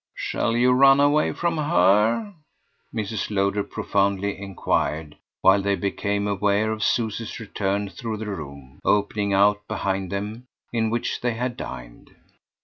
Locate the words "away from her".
0.99-2.33